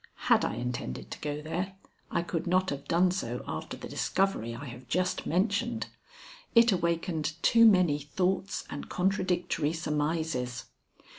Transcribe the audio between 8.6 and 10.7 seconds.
and contradictory surmises.